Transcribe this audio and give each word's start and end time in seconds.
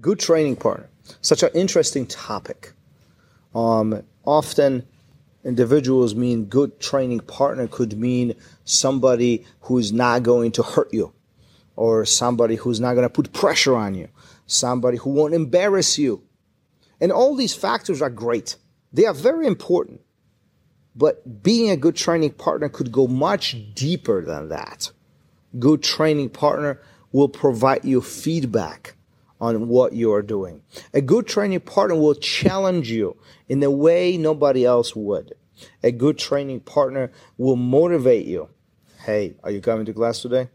Good 0.00 0.18
training 0.18 0.56
partner, 0.56 0.88
such 1.20 1.42
an 1.42 1.50
interesting 1.52 2.06
topic. 2.06 2.72
Um, 3.54 4.02
often, 4.24 4.86
individuals 5.44 6.14
mean 6.14 6.46
good 6.46 6.80
training 6.80 7.20
partner 7.20 7.66
could 7.66 7.98
mean 7.98 8.34
somebody 8.64 9.44
who's 9.62 9.92
not 9.92 10.22
going 10.22 10.52
to 10.52 10.62
hurt 10.62 10.94
you, 10.94 11.12
or 11.76 12.06
somebody 12.06 12.54
who's 12.54 12.80
not 12.80 12.94
going 12.94 13.04
to 13.04 13.12
put 13.12 13.34
pressure 13.34 13.76
on 13.76 13.94
you, 13.94 14.08
somebody 14.46 14.96
who 14.96 15.10
won't 15.10 15.34
embarrass 15.34 15.98
you. 15.98 16.22
And 16.98 17.12
all 17.12 17.34
these 17.34 17.54
factors 17.54 18.00
are 18.00 18.10
great. 18.10 18.56
They 18.94 19.04
are 19.04 19.14
very 19.14 19.46
important. 19.46 20.00
But 20.96 21.42
being 21.42 21.68
a 21.68 21.76
good 21.76 21.96
training 21.96 22.32
partner 22.32 22.70
could 22.70 22.90
go 22.90 23.06
much 23.06 23.74
deeper 23.74 24.24
than 24.24 24.48
that. 24.48 24.92
Good 25.58 25.82
training 25.82 26.30
partner 26.30 26.80
will 27.12 27.28
provide 27.28 27.84
you 27.84 28.00
feedback 28.00 28.94
on 29.40 29.68
what 29.68 29.92
you 29.92 30.12
are 30.12 30.22
doing. 30.22 30.62
A 30.92 31.00
good 31.00 31.26
training 31.26 31.60
partner 31.60 31.96
will 31.96 32.14
challenge 32.14 32.90
you 32.90 33.16
in 33.48 33.62
a 33.62 33.70
way 33.70 34.16
nobody 34.16 34.64
else 34.64 34.94
would. 34.94 35.34
A 35.82 35.92
good 35.92 36.18
training 36.18 36.60
partner 36.60 37.10
will 37.38 37.56
motivate 37.56 38.26
you. 38.26 38.48
Hey, 39.04 39.34
are 39.42 39.50
you 39.50 39.60
coming 39.60 39.86
to 39.86 39.92
class 39.92 40.20
today? 40.20 40.48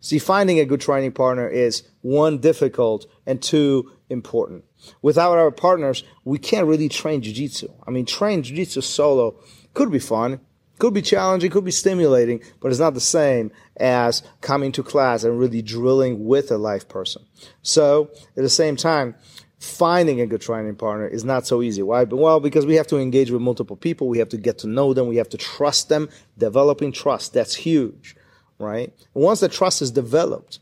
See, 0.00 0.18
finding 0.18 0.58
a 0.58 0.64
good 0.64 0.80
training 0.80 1.12
partner 1.12 1.48
is 1.48 1.84
one, 2.00 2.38
difficult, 2.38 3.06
and 3.24 3.40
two, 3.40 3.92
important. 4.10 4.64
Without 5.00 5.38
our 5.38 5.52
partners, 5.52 6.02
we 6.24 6.38
can't 6.38 6.66
really 6.66 6.88
train 6.88 7.22
jiu-jitsu. 7.22 7.68
I 7.86 7.92
mean, 7.92 8.04
train 8.04 8.42
jiu-jitsu 8.42 8.80
solo 8.80 9.36
could 9.74 9.92
be 9.92 10.00
fun, 10.00 10.40
could 10.78 10.94
be 10.94 11.02
challenging, 11.02 11.50
could 11.50 11.64
be 11.64 11.70
stimulating, 11.70 12.42
but 12.60 12.70
it's 12.70 12.80
not 12.80 12.94
the 12.94 13.00
same 13.00 13.52
as 13.76 14.22
coming 14.40 14.72
to 14.72 14.82
class 14.82 15.24
and 15.24 15.38
really 15.38 15.62
drilling 15.62 16.24
with 16.24 16.50
a 16.50 16.58
live 16.58 16.88
person. 16.88 17.24
So, 17.62 18.10
at 18.36 18.42
the 18.42 18.48
same 18.48 18.76
time, 18.76 19.14
finding 19.58 20.20
a 20.20 20.26
good 20.26 20.40
training 20.40 20.74
partner 20.76 21.06
is 21.06 21.24
not 21.24 21.46
so 21.46 21.62
easy. 21.62 21.82
Why? 21.82 22.04
Well, 22.04 22.40
because 22.40 22.66
we 22.66 22.74
have 22.74 22.88
to 22.88 22.98
engage 22.98 23.30
with 23.30 23.42
multiple 23.42 23.76
people, 23.76 24.08
we 24.08 24.18
have 24.18 24.30
to 24.30 24.36
get 24.36 24.58
to 24.58 24.66
know 24.66 24.92
them, 24.92 25.06
we 25.06 25.16
have 25.16 25.28
to 25.28 25.38
trust 25.38 25.88
them. 25.88 26.08
Developing 26.38 26.92
trust, 26.92 27.32
that's 27.32 27.54
huge 27.54 28.16
right? 28.62 28.92
Once 29.12 29.40
the 29.40 29.48
trust 29.48 29.82
is 29.82 29.90
developed, 29.90 30.60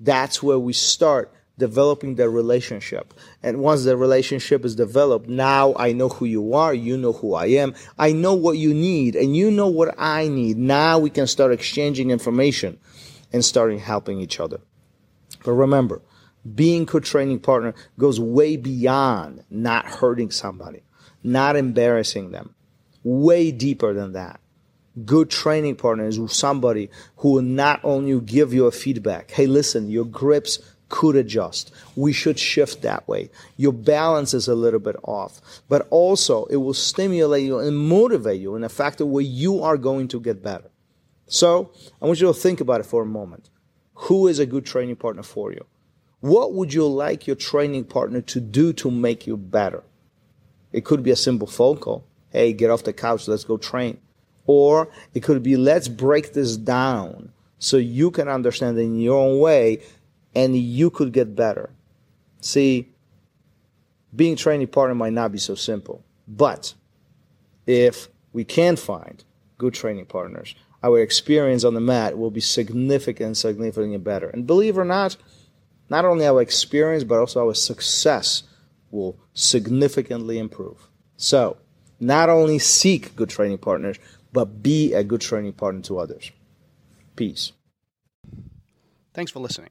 that's 0.00 0.42
where 0.42 0.58
we 0.58 0.72
start 0.72 1.32
developing 1.58 2.14
the 2.14 2.28
relationship. 2.28 3.14
And 3.42 3.58
once 3.58 3.84
the 3.84 3.96
relationship 3.96 4.64
is 4.64 4.74
developed, 4.74 5.28
now 5.28 5.74
I 5.76 5.92
know 5.92 6.08
who 6.08 6.24
you 6.24 6.54
are, 6.54 6.74
you 6.74 6.96
know 6.96 7.12
who 7.12 7.34
I 7.34 7.46
am, 7.46 7.74
I 7.98 8.12
know 8.12 8.34
what 8.34 8.58
you 8.58 8.74
need, 8.74 9.16
and 9.16 9.36
you 9.36 9.50
know 9.50 9.68
what 9.68 9.94
I 9.98 10.28
need. 10.28 10.56
Now 10.56 10.98
we 10.98 11.10
can 11.10 11.26
start 11.26 11.52
exchanging 11.52 12.10
information 12.10 12.78
and 13.32 13.44
starting 13.44 13.78
helping 13.78 14.20
each 14.20 14.40
other. 14.40 14.60
But 15.44 15.52
remember, 15.52 16.02
being 16.54 16.86
co 16.86 17.00
training 17.00 17.40
partner 17.40 17.74
goes 17.98 18.18
way 18.18 18.56
beyond 18.56 19.44
not 19.50 19.86
hurting 19.86 20.30
somebody, 20.30 20.82
not 21.22 21.56
embarrassing 21.56 22.30
them, 22.30 22.54
way 23.04 23.52
deeper 23.52 23.92
than 23.92 24.12
that 24.12 24.40
good 25.04 25.30
training 25.30 25.76
partner 25.76 26.06
is 26.06 26.20
somebody 26.28 26.90
who 27.16 27.32
will 27.32 27.42
not 27.42 27.80
only 27.82 28.20
give 28.20 28.52
you 28.52 28.66
a 28.66 28.70
feedback 28.70 29.30
hey 29.30 29.46
listen 29.46 29.88
your 29.88 30.04
grips 30.04 30.58
could 30.92 31.16
adjust. 31.16 31.72
We 31.96 32.12
should 32.12 32.38
shift 32.38 32.82
that 32.82 33.08
way. 33.08 33.30
Your 33.56 33.72
balance 33.72 34.34
is 34.34 34.46
a 34.46 34.54
little 34.54 34.78
bit 34.78 34.96
off. 35.02 35.40
But 35.66 35.88
also 35.88 36.44
it 36.44 36.56
will 36.56 36.74
stimulate 36.74 37.44
you 37.44 37.58
and 37.58 37.76
motivate 37.76 38.40
you 38.42 38.54
in 38.56 38.62
a 38.62 38.68
factor 38.68 39.06
where 39.06 39.24
you 39.24 39.62
are 39.62 39.78
going 39.78 40.06
to 40.08 40.20
get 40.20 40.42
better. 40.42 40.70
So 41.26 41.72
i 42.00 42.04
want 42.04 42.20
you 42.20 42.26
to 42.26 42.34
think 42.34 42.60
about 42.60 42.80
it 42.80 42.86
for 42.86 43.02
a 43.02 43.06
moment. 43.06 43.48
Who 44.06 44.28
is 44.28 44.38
a 44.38 44.44
good 44.44 44.66
training 44.66 44.96
partner 44.96 45.22
for 45.22 45.50
you? 45.50 45.64
What 46.20 46.52
would 46.52 46.74
you 46.74 46.86
like 46.86 47.26
your 47.26 47.36
training 47.36 47.84
partner 47.84 48.20
to 48.20 48.38
do 48.38 48.74
to 48.74 48.90
make 48.90 49.26
you 49.26 49.38
better? 49.38 49.82
It 50.72 50.84
could 50.84 51.02
be 51.02 51.10
a 51.10 51.16
simple 51.16 51.48
phone 51.48 51.78
call. 51.78 52.04
Hey 52.28 52.52
get 52.52 52.70
off 52.70 52.84
the 52.84 52.92
couch. 52.92 53.26
Let's 53.28 53.44
go 53.44 53.56
train. 53.56 53.96
Or 54.46 54.90
it 55.14 55.20
could 55.20 55.42
be 55.42 55.56
let's 55.56 55.88
break 55.88 56.34
this 56.34 56.58
down 56.58 57.32
so 57.58 57.78
you 57.78 58.10
can 58.10 58.28
understand 58.28 58.78
in 58.78 59.00
your 59.00 59.18
own 59.18 59.38
way 59.38 59.80
and 60.34 60.56
you 60.56 60.90
could 60.90 61.12
get 61.12 61.36
better. 61.36 61.70
See, 62.40 62.88
being 64.14 64.36
training 64.36 64.68
partner 64.68 64.94
might 64.94 65.12
not 65.12 65.32
be 65.32 65.38
so 65.38 65.54
simple, 65.54 66.04
but 66.26 66.74
if 67.66 68.08
we 68.32 68.44
can 68.44 68.76
find 68.76 69.24
good 69.58 69.74
training 69.74 70.06
partners, 70.06 70.54
our 70.82 71.00
experience 71.00 71.64
on 71.64 71.74
the 71.74 71.80
mat 71.80 72.18
will 72.18 72.30
be 72.30 72.40
significant, 72.40 73.36
significantly 73.36 73.98
better. 73.98 74.28
And 74.28 74.46
believe 74.46 74.76
it 74.76 74.80
or 74.80 74.84
not, 74.84 75.16
not 75.88 76.04
only 76.04 76.26
our 76.26 76.42
experience, 76.42 77.04
but 77.04 77.18
also 77.18 77.46
our 77.46 77.54
success 77.54 78.42
will 78.90 79.18
significantly 79.34 80.38
improve. 80.38 80.88
So, 81.16 81.58
not 82.00 82.28
only 82.28 82.58
seek 82.58 83.14
good 83.14 83.30
training 83.30 83.58
partners, 83.58 83.98
but 84.32 84.62
be 84.62 84.92
a 84.92 85.04
good 85.04 85.20
training 85.20 85.52
partner 85.52 85.82
to 85.82 85.98
others. 85.98 86.32
Peace. 87.14 87.52
Thanks 89.14 89.30
for 89.30 89.40
listening. 89.40 89.70